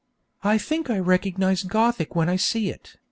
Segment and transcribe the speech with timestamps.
[0.43, 2.95] I think I recognise Gothic when I see it.